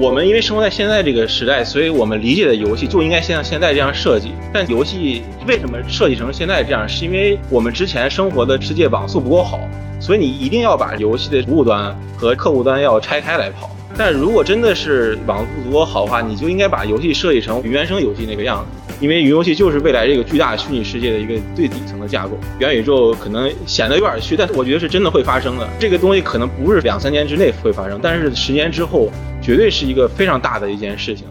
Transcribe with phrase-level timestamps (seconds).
[0.00, 4.32] 我们因为生活在现在这个时代，所以我们理解的游戏就应该像现在这样设计。
[4.50, 6.88] 但游戏为什么设计成现在这样？
[6.88, 9.60] 是因为我们之前生活的世界网速不够好，
[10.00, 13.68] 所以你一定要把游戏的服务端和客户端要拆开来跑。
[13.94, 18.79] 但如果真的是网速足够好的话，你就应该把游戏设计成原生游戏那个样子。
[19.00, 25.66] 因为云游戏就是未来这个巨大虚拟世界的一个最底层的架构，元宇宙可能显得有点虚，但是我觉得是真的会发生的。
[25.78, 29.08] 这个东西可能不是两三年之内会发生，但是十年之后
[29.40, 31.26] 绝对是一个非常大的一件事情。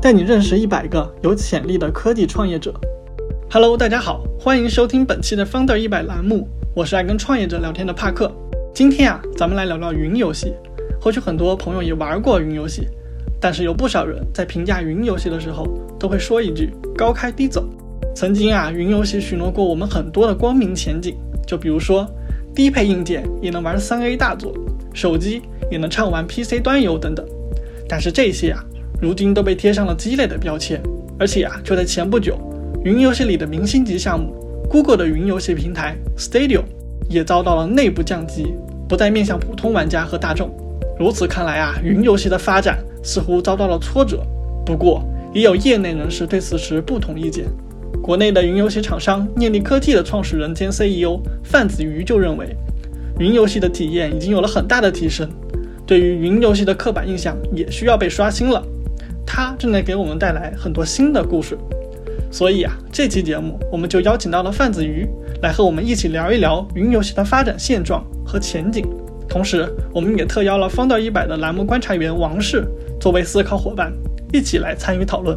[0.00, 2.72] 带你认识一百个有潜力的科技创业者。
[3.50, 8.30] Hello，大家好，欢迎收听本期的 Founder 一百栏目，我是爱跟创业者聊天的帕克。
[8.72, 10.54] 今天啊，咱们来聊聊云游戏。
[11.00, 12.86] 或许很多朋友也玩过云游戏。
[13.40, 15.66] 但是有不少人在评价云游戏的时候，
[15.98, 17.68] 都会说一句高开低走。
[18.14, 21.14] 曾经啊，云游戏许诺过我们很多的光明前景，
[21.46, 22.06] 就比如说
[22.54, 24.54] 低配硬件也能玩三 A 大作，
[24.94, 27.26] 手机也能畅玩 PC 端游等等。
[27.88, 28.64] 但是这些啊，
[29.00, 30.80] 如今都被贴上了鸡肋的标签。
[31.18, 32.38] 而且啊，就在前不久，
[32.84, 34.34] 云游戏里的明星级项目
[34.68, 36.62] Google 的云游戏平台 Stadio
[37.08, 38.54] 也遭到了内部降级，
[38.88, 40.50] 不再面向普通玩家和大众。
[40.98, 42.78] 如此看来啊，云游戏的发展。
[43.06, 44.20] 似乎遭到了挫折，
[44.64, 45.00] 不过
[45.32, 47.46] 也有业内人士对此持不同意见。
[48.02, 52.56] 国内的云游戏厂商念力科技的创始人兼 CEO 范子瑜就认为，
[53.20, 55.28] 云游戏的体验已经有了很大的提升，
[55.86, 58.60] 对于云游戏的刻板印象也需要被刷新了。
[59.24, 61.56] 他正在给我们带来很多新的故事，
[62.30, 65.06] 所以啊，这期节目我们就邀请到了范子瑜
[65.42, 68.84] 来和我们一起聊一聊云游戏的发展现状和前景。
[69.28, 72.64] 同时，我们也特邀了方到一百的栏目观察员王氏。
[72.98, 73.92] 作为思考伙伴，
[74.32, 75.36] 一起来参与讨论。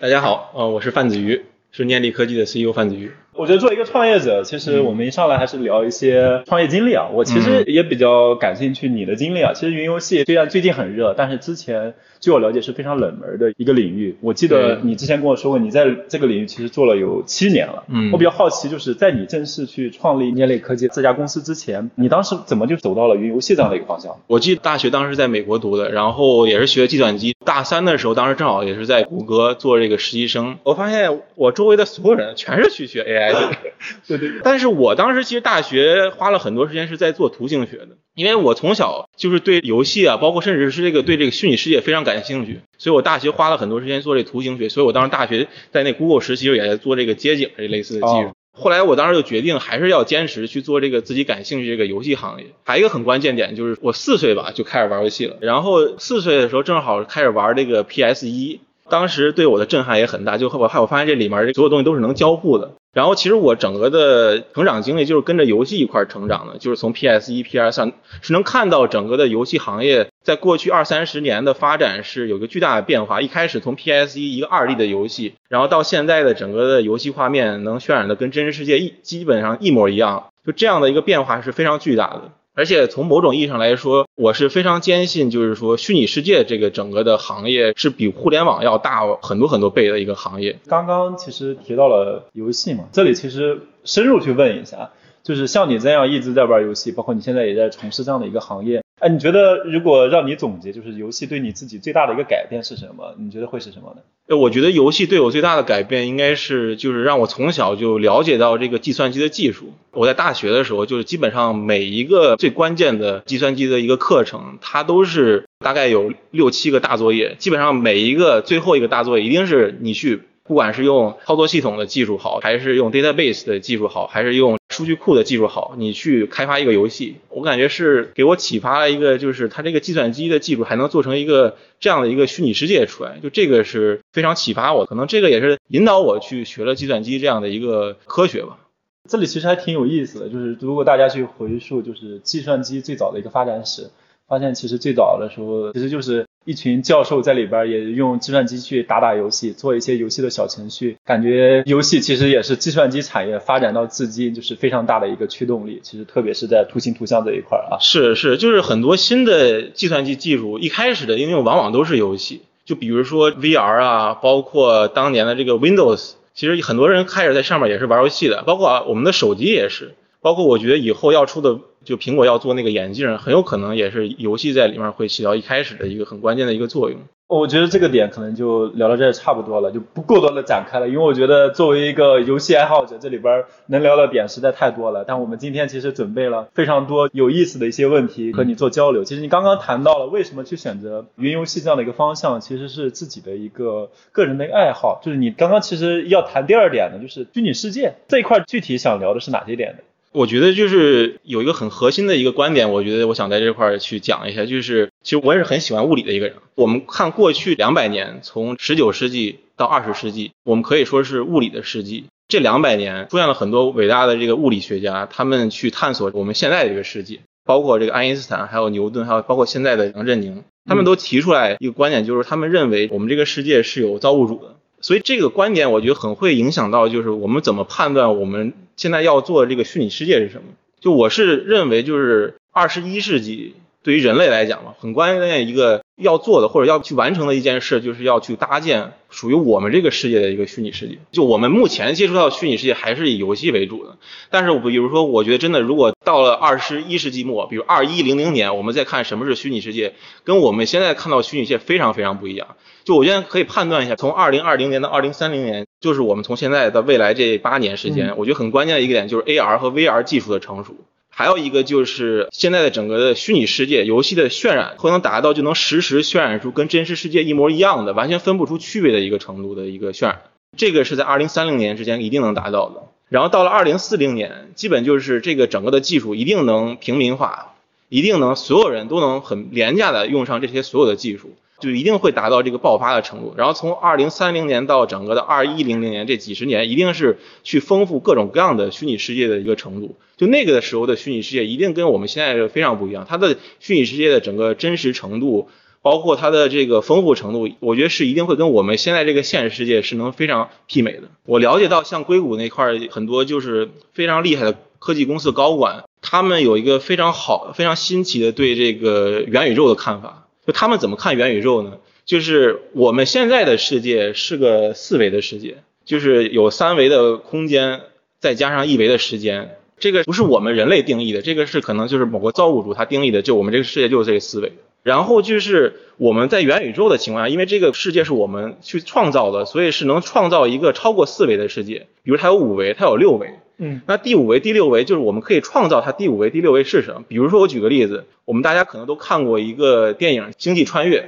[0.00, 3.10] 大家好，呃，我是范子瑜，是念力科技的 CEO 范子瑜。
[3.38, 7.06] 我觉得作为一个创业者，其实我们一上来还是聊一些创业经历啊。
[7.12, 9.52] 我其实也比较感兴趣你的经历啊。
[9.54, 14.16] 其实云游戏虽然最近很热，但是之前据我了解是非常冷门的一个领域。
[14.22, 17.84] 我记得你之前跟我说过，你在这个领域其实做了有七年了。
[17.86, 24.16] 嗯，我比较好奇，就是在你正式去创立捏类科技这家公司之前，你当时怎么就走到了云游戏这样的一个方向？
[24.26, 27.36] 我记得大学当时在美国读的，然后也是学计算机。
[27.44, 30.58] 大三的时候，当时正好也是在谷歌做这个实习生。
[30.64, 33.52] 我发现我周围的所有人全是去学 AI 的。
[34.06, 48.32] 对对，但是我当时其实大学花了很多时间是在做图形学的，因为我从小就是对游戏啊，包括甚至是这个对这个虚拟世界非常感兴趣，所以我大学花了很多时间做这图形学，所以我当时大学在那 Google 实习也在做这个街景这类似的技术。
[48.52, 52.46] 后来我当时就决定还是要坚持去做这个自己感兴趣这个游戏行业。
[52.64, 58.60] 还有一个很关键点就是我四岁吧就开始玩游戏了，然后四岁的时候正好开始玩这个 PS 一。
[58.90, 62.72] 当时对我的震撼也很大，就我还我发现这里面所有东西都是能交互的。
[62.94, 73.20] 然后其实我整个的成长经历就是跟着游戏一块成长的，就是从 PS 一、PS 三是能看到整个的游戏行业在过去二三十年的发展是有个巨大的变化。
[73.20, 82.32] 一开始从 PS 一一个二 D 的游戏，然后到现在的整个的游戏画面能渲染的跟真实世界一基本上一模一样，就这样的一个变化是非常巨大的。
[82.58, 90.58] 而且从某种意义上来说，我是非常坚信，就是说虚拟世界这个整个的行业是比互联网要大很多很多倍的一个行业。
[90.66, 94.90] 刚刚其实提到了游戏嘛，这里其实深入去问一下，
[95.22, 98.82] 就是像你这样一直在玩游戏，包括你现在也在从事这样的一个行业。
[99.00, 103.14] 哎，你觉得如果让你总结，就是游戏对你自己最大的一个改变是什么？
[103.18, 104.02] 你觉得会是什么呢？
[104.28, 109.72] 呃，我觉得游戏对我最大的改变应该是，就是让我从小就了解到这个计算机的技术。
[109.92, 120.22] 我在大学的时候，就是基本上每一个最关键的计算机的一个课程，它都是大概有六七个大作业，基本上每一个最后一个大作业一定是你去。
[120.44, 138.60] 不管是用操作系统的技术好，还是用 database 的技术好，还是用数据库的技术好，你去开发一个游戏，我感觉是给我启发了一个，就是它这个计算机的技术还能做成一个这样的一个虚拟世界出来，就这个是非常启发我，可能这个也是引导我去学了计算机这样的一个科学吧。
[139.08, 143.90] 这里其实还挺有意思的，就是如果大家去回溯，就是计算机最早的一个发展史，
[144.28, 146.27] 发现其实最早的时候其实就是。
[146.48, 155.80] 一群教授在里边也用计算机去打打游戏，做一些游戏的小程序，感觉游戏其实也是计算机产业发展到至今就是非常大的一个驱动力。
[155.82, 169.92] 其实特别是在图形图像这一块啊，是是，就是很多新的计算机技术一开始的应用往往都是游戏，就比如说 VR 啊，包括当年的这个 Windows，其实很多人开始在上面也是玩游戏的，包括我们的手机也是。
[170.20, 176.98] 包括我觉得以后要出的，就苹果要做那个眼镜，很有可能也是游戏在里面会起到一开始的一个很关键的一个作用。
[177.28, 185.04] 我觉得这个点可能就聊到这差不多了，就不过多的展开了，因为我觉得作为一个游戏爱好者，这里边能聊的点实在太多了。
[185.06, 189.04] 但我们今天其实准备了非常多有意思的一些问题和你做交流。
[189.04, 194.98] 其实你刚刚谈到了为什么去选择云游戏这样的一个方向，其实是自己的一个个人的一个爱好。
[195.04, 199.82] 就是你刚刚其实要谈第二点呢，就是虚拟世界这一块，具体想聊的是哪些点呢？
[200.12, 206.36] 我觉得就是有一个很核心的一个观点，我觉得我想在这块儿去讲一下，就是其实我也是很喜欢物理的一个人。
[206.54, 212.04] 我们看过去两百年，从十九世纪到二十世纪，我们可以说是物理的世纪。
[212.26, 224.56] 这两百年出现了很多伟大的这个物理学家，他们去探索我们现在的这个世界，包括这个爱因斯坦，还有牛顿，还有包括现在的杨振宁，他们都提出来一个观点，就是他们认为我们这个世界是有造物主的。
[224.80, 230.44] 所以这个观点，我觉得很会影响到，就是我们怎么判断我们现在要做的这个虚拟世界是什么。
[230.80, 233.54] 就我是认为，就是二十一世纪
[233.88, 240.98] 对于人类来讲嘛，很关键一个要做的或者要去完成的一件事，就是要去搭建属于我们这个世界的一个虚拟世界。
[241.10, 243.96] 就我们目前接触到虚拟世界还是以游戏为主的，
[244.28, 252.56] 但是比如说，我觉得真的，如果到了二十一世纪末，比如二一零零年，我们再看什么是虚拟世界，跟我们现在看到虚拟世界非常非常不一样。
[252.84, 260.74] 就我现在可以判断一下，从二零二零年到二零三零年，就是我们从现在到未来这八年时间，我觉得很关键的一个点就是 AR 和 VR 技术的成熟，
[261.18, 270.22] 还有一个就是现在的整个的虚拟世界游戏的渲染，会能达到就能实时渲染出跟真实世界一模一样的，完全分不出区别的一个程度的一个渲染，
[270.56, 272.84] 这个是在二零三零年之间一定能达到的。
[273.08, 277.56] 然后到了二零四零年，基本就是这个整个的技术一定能平民化，
[277.88, 281.34] 一定能所有人都能很廉价的用上这些所有的技术。
[281.60, 289.96] 就一定会达到这个爆发的程度，然后从二零三零年到整个的二一零零年这几十年，一定是去丰富各种各样的虚拟世界的一个程度。
[290.16, 293.06] 就那个的时候的虚拟世界，一定跟我们现在是非常不一样。
[293.08, 295.48] 它的虚拟世界的整个真实程度，
[295.82, 301.02] 包括它的这个丰富程度，我觉得是一定会跟我们现在这个现实世界是能非常媲美的。
[301.24, 310.27] 我了解到，像硅谷那块很多就是非常厉害的科技公司高管，他们有一个非常好、非常新奇的对这个元宇宙的看法。
[310.48, 311.74] 就他们怎么看元宇宙呢？
[312.06, 317.82] 就是我们现在的世界是个四维的世界，就是有三维的空间，
[318.18, 319.58] 再加上一维的时间。
[319.78, 323.20] 这个不是我们人类定义的，这个是可能就是某个造物主他定义的。
[323.20, 324.54] 就我们这个世界就是这个四维。
[324.82, 331.88] 然后就是我们在元宇宙的情况下，因为这个世界是我们去创造的，所以是能创造一个超过四维的世界。
[332.02, 333.34] 比如它有五维，它有六维。
[333.58, 337.04] 嗯，那第五维、第六维就是我们可以创造它第五维、第六维是什么？
[337.08, 341.00] 比如说我举个例子，我们大家可能都看过一个电影《星际穿越》。《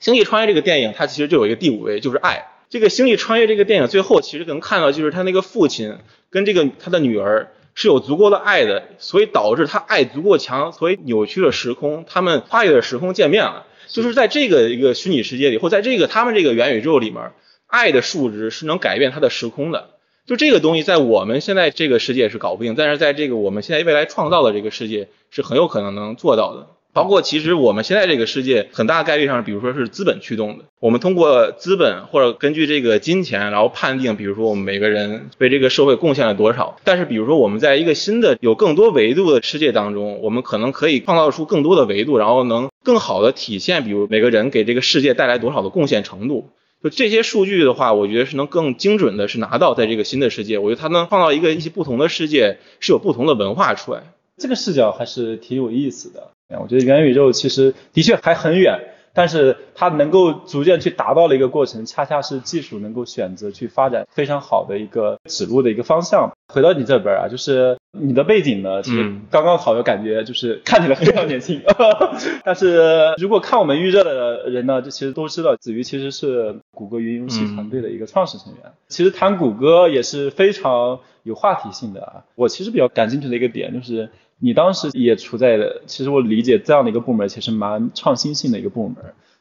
[0.00, 2.48] 星际穿越》这个电影它其实就有一个第五维，就是爱。
[2.68, 5.96] 这个《星际穿越》这个电影最后其实能看到，就是他那个父亲
[6.28, 13.66] 跟这个他的女儿是有足够的爱的，所以导致他爱足够强，所以扭曲了时空，他们跨越了时空见面了。
[13.86, 17.30] 就是在这个一个虚拟世界里，或在这个他们这个元宇宙里面，
[17.68, 19.90] 爱的数值是能改变它的时空的。
[20.26, 26.68] 就这个东西在我们现在这个世界是搞不定，但是在这个我们现在未来创造的这个世界是很有可能能做到的。
[26.94, 36.76] 包括其实我们现在这个世界很大概率上，比如说是资本驱动的，我们通过资本或者根据这个金钱，然后判定，比如说我们每个人为这个社会贡献了多少。
[36.84, 46.50] 但是比如说我们在一个新的有更多维度的世界当中，我们可能可以创造出更多的维度，然后能更好的体现，比如每个人给这个世界带来多少的贡献程度。
[46.82, 50.58] 就这些数据的话，我觉得是能更精准的，是拿到在这个新的世界。
[50.58, 54.02] 我觉得它能放到一个一些不同的世界，是有不同的文化出来。
[54.38, 56.30] 这个视角还是挺有意思的。
[56.60, 58.91] 我觉得元宇宙其实的确还很远。
[59.14, 66.30] 但是它能够逐渐去达到的一个过程，恰恰是技术能够选择去发展非常好的一个指路的一个方向。
[66.52, 71.62] 回到你这边啊，就是你的背景呢，其实刚刚好，有感觉就是看起来非常年轻。
[72.44, 78.72] 但是如果看我们预热的人呢，就其实都知道子瑜其实是谷歌云游戏团队的一个创始成员。
[78.88, 82.24] 其实谈谷歌也是非常有话题性的啊。
[82.34, 84.10] 我其实比较感兴趣的一个点就是。
[84.42, 88.96] 你当时也处在的，其实我理解这样的一个部门，其实蛮创新性的一个部门。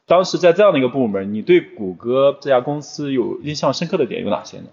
[0.05, 4.65] 当时在这样的一个部门，你对谷歌这家公司有印象深刻的点有哪些呢？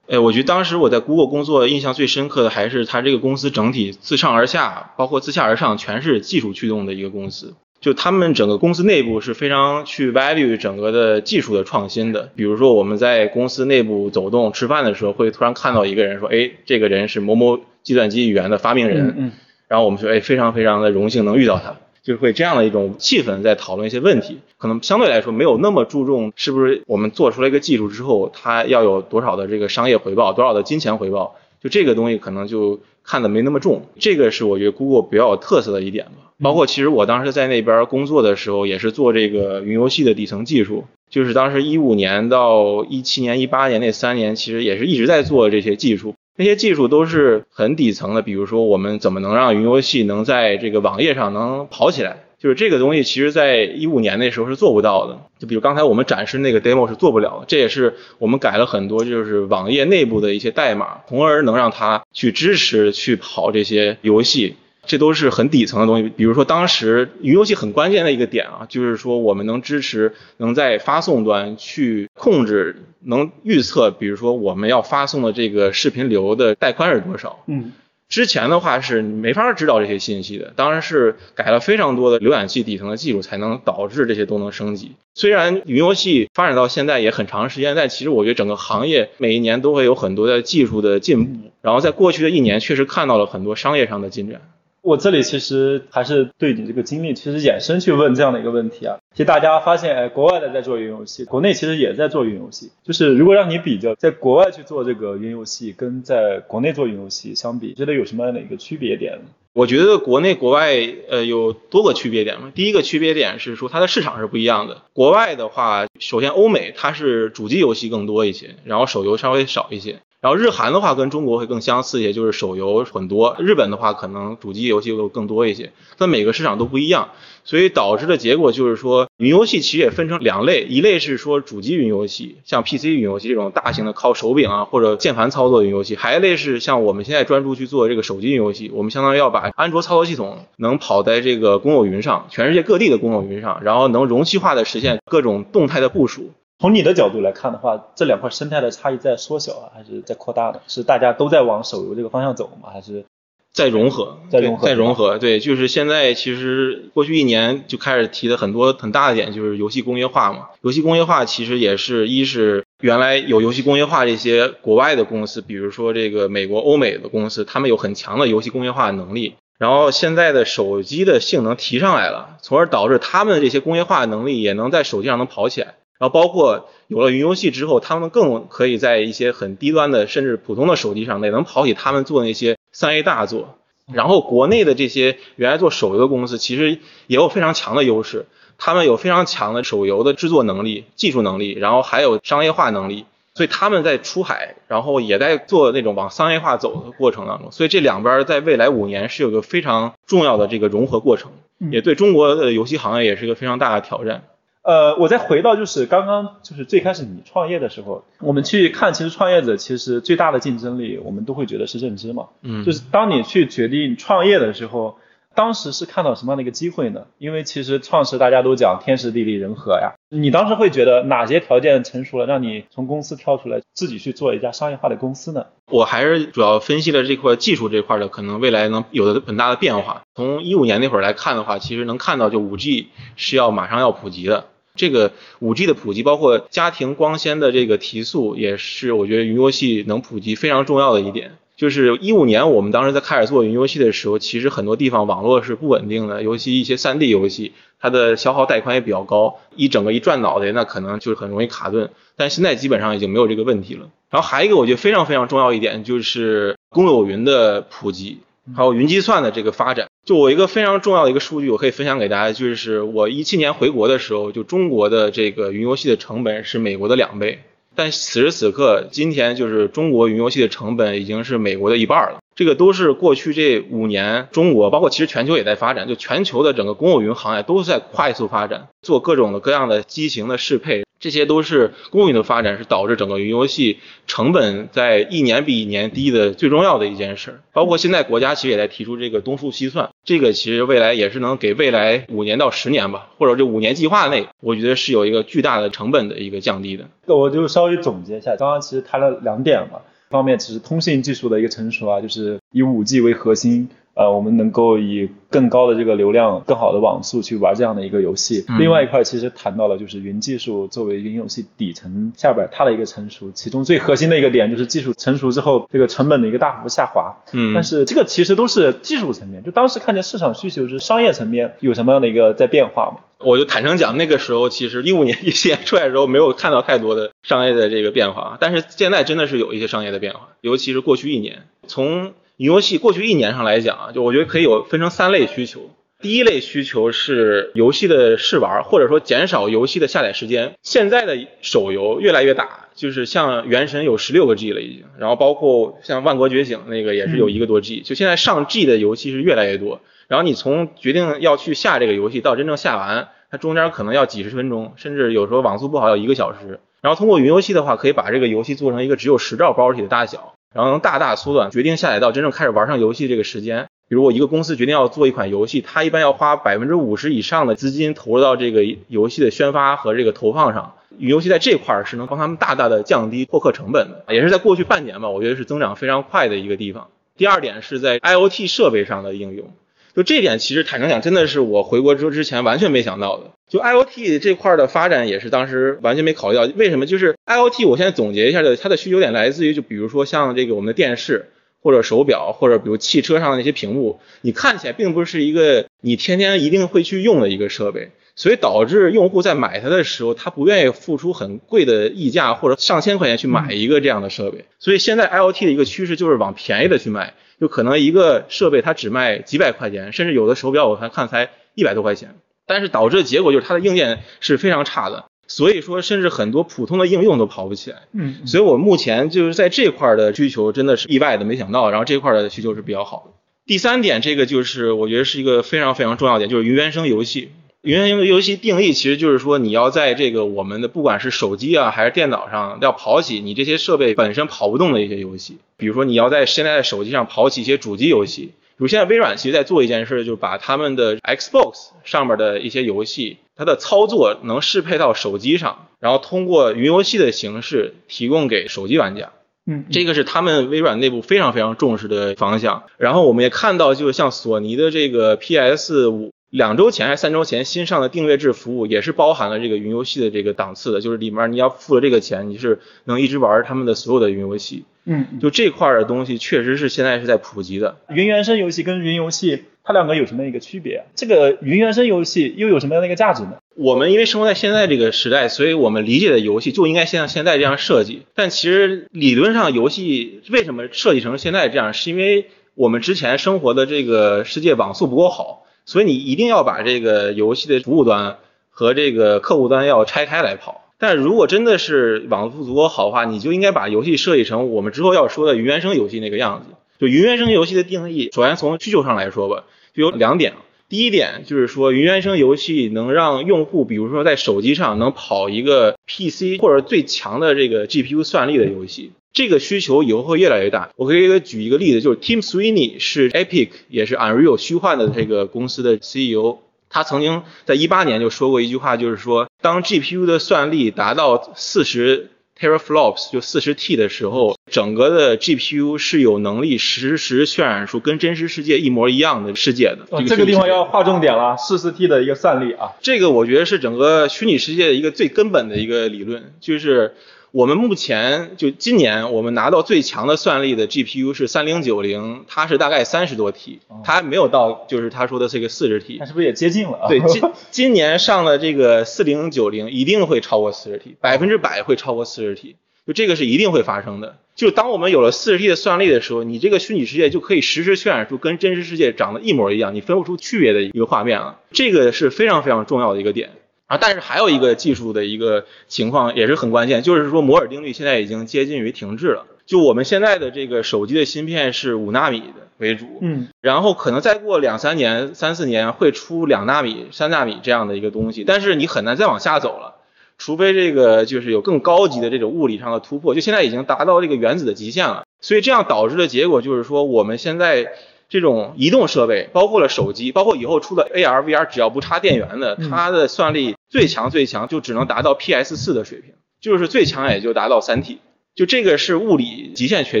[0.08, 7.54] 哎，我觉得当时我在 Google 工作，印象最深刻的还是它这个公司整体自上而下，包括自下而上，全是技术驱动的一个公司。
[7.80, 12.30] 就他们整个公司内部是非常去 value 整个的技术的创新的。
[12.34, 19.32] 比如说我们在公司内部走动吃饭的时候，会突然看到一个人说：“哎，这个人是某某计算机语言的发明人。”嗯。
[19.68, 33.82] 然后我们说，哎，非常非常的荣幸能遇到他，就会这样的一种气氛，在讨论一些问题，可能相对来说没有那么注重是不是我们做出来一个技术之后，它要有多少的这个商业回报，多少的金钱回报，就这个东西可能就看得没那么重。
[33.98, 36.32] 这个是我觉得 Google 比较有特色的一点吧。
[36.40, 40.84] 包括其实我当时在那边工作的时候，也是做这个云游戏的底层技术。
[41.10, 46.14] 就是当时一五年到一七年、一八年那三年，其实也是一直在做这些技术。
[46.38, 55.18] 那些技术都是很底层的，比如说我们怎么能让云游戏能在这个网页上能跑起来，就是这个东西，其实在一五年那时候是做不到的。
[55.40, 64.54] 就比如刚才我们展示那个 demo 是做不了的，这也是我们改了很多，就是网页内部的一些代码，从而能让它去支持去跑这些游戏。
[64.88, 77.44] 这都是很底层的东西，比如说当时云游戏很关键的一个点啊，就是说我们能支持能在发送端去控制，能预测，比如说我们要发送的这个视频流的带宽是多少。
[77.46, 77.72] 嗯，
[78.08, 84.92] 之前的话是没法知道这些信息的，当然是改了非常多的浏览器底层的技术，才能导致这些都能升级。
[85.14, 94.40] 虽然云游戏发展到现在也很长时间，但其实我觉得整个行业每一年都会有很多的技术的进步，然后在过去的一年确实看到了很多商业上的进展。
[94.82, 98.98] 我这里其实还是对你这个经历，其实衍生去问这样的一个问题啊。
[99.12, 102.70] 其实大家发现，哎，国外的在做云游戏，国内其实也在做云游戏。
[102.84, 109.30] 就是如果让你比较，在国外去做这个云游戏，跟在国内做云游戏相比，觉得有什么样的一个区别点呢？
[109.54, 110.76] 我觉得国内国外
[111.08, 112.52] 呃有多个区别点嘛。
[112.54, 114.82] 第一个区别点是说它的市场是不一样的。
[114.92, 119.96] 国外的话，首先欧美它是主机游戏更多一些，然后手游稍微少一些。
[120.20, 125.70] 然后日韩的话跟中国会更相似一些，就是手游很多；日本的话可能主机游戏会更多一些。
[125.96, 127.10] 但每个市场都不一样，
[127.44, 146.32] 所以导致的结果就是说，云游戏其实也分成两类，一类是说主机云游戏，像 PC 云游戏这种大型的靠手柄啊或者键盘操作云游戏；还一类是像我们现在专注去做这个手机云游戏，我们相当于要把安卓操作系统能跑在这个公有云上，全世界各地的公有云上，然后能容器化的实现各种动态的部署。
[146.60, 150.60] 从你的角度来看的话，这两块生态的差异在缩小啊，还是在扩大呢？
[150.66, 152.70] 是大家都在往手游这个方向走吗？
[152.72, 153.04] 还是
[153.52, 154.18] 在融合？
[154.28, 154.66] 在融合？
[154.66, 155.18] 在融合？
[155.18, 160.48] 对，就是现在其实过去一年就开始提的很多很大的点，就是游戏工业化嘛。
[160.62, 169.36] 游戏工业化其实也是一是原来有游戏工业化这些国外的公司，比如说这个美国、欧美的公司，他们有很强的游戏工业化能力。
[169.60, 175.74] 然后现在的手机的性能提上来了，从而导致他们的这些工业化能力也能在手机上能跑起来。
[175.98, 183.58] 然后包括有了云游戏之后，他们更可以在一些很低端的甚至普通的手机上也能跑起他们做那些三 A 大作。
[183.92, 186.72] 然后国内的这些原来做手游的公司其实
[187.06, 188.26] 也有非常强的优势，
[188.58, 197.50] 他们有非常强的手游的制作能力、技术能力，然后还有商业化能力，所以他们在出海，然后也在做那种往商业化走的过程当中。
[197.50, 201.30] 所以这两边在未来五年是有个非常重要的这个融合过程，
[201.72, 204.24] 也对中国的游戏行业也是一个非常大的挑战。
[204.68, 212.26] 呃，我再回到就是刚刚就是最开始你创业的时候，我们去看，其实创业者其实最大的竞争力，我们都会觉得是认知嘛。
[212.42, 214.98] 嗯，就是当你去决定创业的时候，
[215.34, 217.06] 当时是看到什么样的一个机会呢？
[217.16, 225.46] 因为其实创始大家都讲天时地利人和呀，你当时会觉得哪些条件成熟了，让你从公司跳出来自己去做一家商业化的公司呢？
[225.70, 230.02] 我还是主要分析了这块技术这块的可能未来能有的很大的变化。
[230.14, 234.44] 从一五年那会儿来看的话，其实能看到就五 G 是要马上要普及的。
[234.78, 241.32] 这个五 G 的普及，包括家庭光纤的这个提速，也是我觉得云游戏能普及非常重要的一点。
[241.56, 251.90] 就是一五年我们当时在开始做云游戏的时候，其实很多地方网络是不稳定的，尤其一些三 D 游戏，它的消耗带宽也比较高，一整个一转脑袋，那可能就是很容易卡顿。
[252.14, 253.90] 但现在基本上已经没有这个问题了。
[254.08, 258.18] 然后还有一个我觉得非常非常重要一点，就是公有云的普及。
[258.56, 267.40] 还有云计算的这个发展，就我一个非常重要的一个数据，我可以分享给大家，就是我一七年回国的时候，就中国的这个云游戏的成本是美国的两倍，
[267.74, 272.18] 但此时此刻，今天就是中国云游戏的成本已经是美国的一半了。
[272.38, 280.84] 这个都是过去这五年，中国包括其实全球也在发展，就全球的整个公有云行业都在快速发展，做各种的各样的机型的适配。
[281.00, 287.40] 这些都是公有云的发展，是导致整个云游戏成本在一年比一年低的最重要的一件事。
[287.52, 296.84] 包括现在国家其实也在提出这个东数西算，这个其实未来也是能给未来五年到十年吧，或者这五年计划内，我觉得是有一个巨大的成本的一个降低的。
[297.06, 303.68] 那我就稍微总结一下，刚刚其实谈了两点嘛，方面其实通信技术的一个成熟啊，就是以五 G 为核心。
[303.98, 308.44] 呃，我们能够以更高的这个流量、更好的网速去玩这样的一个游戏。
[308.56, 317.12] 另外一块其实谈到了就是云技术作为云游戏底层下边它的一个成熟，其中最核心的一个点就是技术成熟之后这个成本的一个大幅下滑。
[317.32, 323.00] 嗯，但是这个其实都是技术层面，就当时看见市场需求是商业层面有什么样的一个在变化嘛？
[323.18, 332.12] 我就坦诚讲，那个时候其实一五年一七年出来的时候没有看到太多的商业的这个变化，但是现在真的是有一些商业的变化，尤其是过去一年从。
[332.38, 335.70] 云游戏过去一年上来讲啊，就我觉得可以有分成三类需求。
[336.00, 340.54] 第一类需求是游戏的试玩，或者说减少游戏的下载时间。
[340.62, 349.80] 现在的手游越来越大，就是像《原神》有十六个 G 了已经，然后包括像《万国觉醒》那个也是有一个多 G，就现在上 G 的游戏是越来越多。
[350.06, 356.60] 然后你从决定要去下这个游戏到真正下完，它中间可能要几十分钟，甚至有时候网速不好要一个小时。
[356.80, 363.68] 然后通过云游戏的话，可以把这个游戏做成一个只有十兆包体的大小，然后能大大缩短决定下载到真正开始玩上游戏这个时间。
[363.88, 370.74] 比如我一个公司决定要做一款游戏，它一般要花百分之五十以上的资金投入到这个游戏的宣发和这个投放上。
[370.98, 376.88] 游戏在这块儿是能帮他们大大的降低获客成本的，也是在过去半年吧，我觉得是增长非常快的一个地方。
[377.16, 379.52] 第二点是在 IOT 设备上的应用。
[379.98, 383.32] 就这点，其实坦诚讲，真的是我回国之之前完全没想到的。
[383.48, 386.48] 就 IOT 这块的发展，也是当时完全没考虑到。
[386.54, 386.86] 为什么？
[386.86, 404.44] 就是 IOT，我现在总结一下的，它的需求点来自于，就比如说像这个我们的电视或者手表，或者比如汽车上的那些屏幕，你看起来并不是一个你天天一定会去用的一个设备，所以导致用户在买它的时候，他不愿意付出很贵的溢价或者上千块钱去买一个这样的设备。
[404.58, 407.14] 所以现在 IOT 的一个趋势就是往便宜的去卖。
[407.40, 412.16] 就可能一个设备它只卖几百块钱，甚至有的手表我还看才一百多块钱，
[412.48, 417.82] 但是导致的结果就是它的硬件是非常差的，所以说甚至很多普通的应用都跑不起来。
[417.92, 423.12] 嗯，所以我目前就是在这块的需求真的是意外的没想到，然后这块的需求是比较好的。
[423.46, 427.30] 第三点，这个就是我觉得是一个非常非常重要点，就是云原生游戏。
[427.62, 435.38] 云原生游戏定义其实就是说，你要在这个我们的不管是手机啊还是电脑上，要跑起你这些设备本身跑不动的一些游戏。
[435.56, 449.10] 比如说你要在现在的手机上跑起一些主机游戏，比如现在微软其实在做一件事，就是把他们的 Xbox 上面的一些游戏，它的操作能适配到手机上，然后通过云游戏的形式提供给手机玩家。
[449.46, 452.62] 嗯，这个是他们微软内部非常非常重视的方向。
[452.76, 456.12] 然后我们也看到，就像索尼的这个 PS 五。
[456.30, 464.64] 两周前还是三周前新上的订阅制服务也是包含了这个云游戏的这个档次的，就是里面你要付了这个钱，你是能一直玩他们的所有的云游戏。
[464.84, 467.76] 嗯，就这块的东西确实是现在是在普及的。
[467.88, 470.84] 云原生游戏跟云游戏它两个有什么一个区别？
[470.94, 473.36] 这个云原生游戏又有什么样的一个价值呢？
[473.54, 478.02] 我们因为生活在现在这个时代，所以我们理解的游戏就应该像现在这样设计。
[478.14, 485.46] 但其实理论上游戏为什么设计成现在这样，是因为我们之前生活的这个世界网速不够好。
[485.68, 488.16] 所以你一定要把这个游戏的服务端
[488.48, 490.62] 和这个客户端要拆开来跑。
[490.78, 496.54] 但如果真的是网速足够好的话，你就应该把游戏设计成我们之后要说的云原生游戏那个样子。
[496.80, 500.32] 就云原生游戏的定义，首先从需求上来说吧，就有两点。
[500.70, 508.92] 第一点就是说，云原生游戏能让用户，比如说在手机上能跑一个 PC 或者最强的这个 GPU 算力的游戏。
[509.12, 510.70] 这个需求以后会越来越大。
[510.76, 525.78] 我可以给举一个例子，就是 Tim Sweeney 是 Epic 也是 Unreal 虚幻的这个公司的 CEO，他曾经在一八年就说过一句话，就是说当 GPU 的算力达到四十 teraflops 就四十 T 的时候，整个的 GPU
[525.78, 530.04] 是有能力实时渲染出跟真实世界一模一样的世界的。
[530.06, 536.94] 这个地方要划重点了，四十 T 的一个算力啊，这个我觉得是整个虚拟世界的一个最根本的一个理论，就是。
[537.30, 546.86] 我们目前就今年我们拿到最强的算力的 GPU 是三零九零，它是大概三十多 T，它还没有到就是他说的这个四十 T，那是不是也接近了？
[546.88, 554.16] 对，今 今年上的这个四零九零一定会超过四十 T，百分之百会超过四十 T，就这个是一定会发生的。
[554.34, 561.40] 就当我们有了四十 T 的算力的时候，你这个虚拟世界就可以实时渲染出跟真实世界长得一模一样，你分不出区别的一个画面了。
[561.50, 563.30] 这个是非常非常重要的一个点。
[563.68, 569.26] 啊，但是还有一个技术的一个情况也是很关键，就是说摩尔定律现在已经接近于停滞了。
[569.44, 579.76] 就我们现在的这个手机的芯片是五纳米的为主，嗯，然后可能再过两三年、三四年会出两纳米、三纳米这样的一个东西，但是你很难再往下走了，
[580.16, 583.14] 除非这个就是有更高级的这种物理上的突破。
[583.14, 587.72] 就现在已经达到这个原子的极限了，所以这样导致的结果就是说我们现在。
[588.08, 597.98] 这种移动设备，包括了手机，包括以后出的 AR、VR，只要不插电源的，它的算力最强最强就只能达到 PS 四的水平，就是最强也就达到三 T。
[598.38, 600.00] 就这个是物理极限确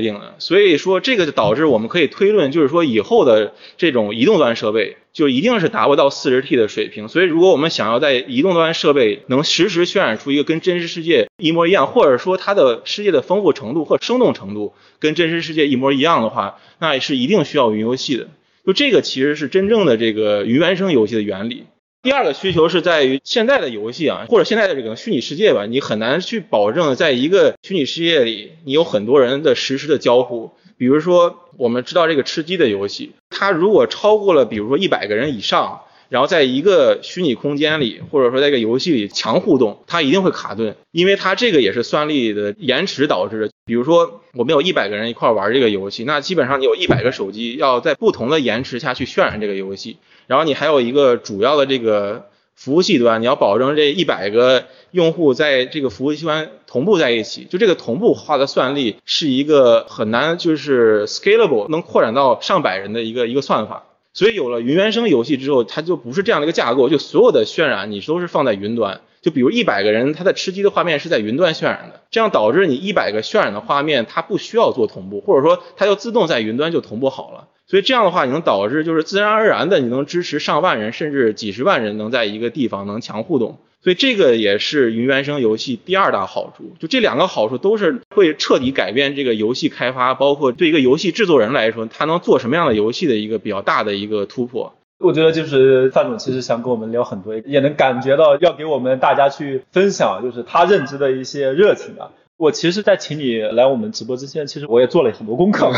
[0.00, 7.08] 定的，所以说这个就导致我们可以推论，就是说以后的这种移动端设备就一定是达不到四十 T 的水平。
[7.08, 18.28] 所以如果我们想要在移动端设备能实时渲染出一个跟真实世界一模一样，或者说它的世界的丰富程度或生动程度跟真实世界一模一样的话，那也是一定需要云游戏的。
[18.64, 21.64] 就这个其实是真正的这个云原生游戏的原理。
[22.02, 30.52] 第二个需求是在于现在的游戏啊，或者现在的这个虚拟世界吧，你很难去保证在一个虚拟世界里，你有很多人的实时的交互。
[30.76, 43.50] 比如说，我们知道这个吃鸡的游戏，它如果超过了，比如说一百个人以上，然后在一个虚拟空间里，或者说在一个游戏里强互动，它一定会卡顿，因为它这个也是算力的延迟导致的。
[43.66, 63.84] 比如说，我们有一百个人一块玩这个游戏，那基本上你有一百个手机要在不同的延迟下去渲染这个游戏，然后你还有一个主要的这个服务器端，你要保证这一百个用户在这个服务器端同步在一起，就这个同步化的算力是一个很难就是 scalable 能扩展到上百人的一个一个算法。
[64.18, 69.00] 所以有了云原生游戏之后，它就不是这样的一个架构，就所有的渲染你都是放在云端。
[69.22, 77.46] 就比如一百个人他的吃鸡的画面是在云端渲染的，这样导致你一百个渲染的画面它不需要做同步，或者说它就自动在云端就同步好了。
[77.68, 83.58] 所以这样的话，你能导致就是自然而然的你能支持上万人甚至几十万人能在一个地方能强互动。
[83.80, 86.72] 所以这个也是云原生游戏第二大好处。
[86.78, 94.74] 就这两个好处都是会彻底改变这个游戏开发，包括对一个游戏制作人来说，他能做什么样的游戏的一个比较大的一个突破。
[94.98, 102.10] 我觉得就是范总其实想跟我们聊很多，也能感觉到要给我们大家去分享，就是他认知的一些热情啊。
[102.36, 105.70] 我其实，在请你来我们直播之前，其实我也做了很多功课。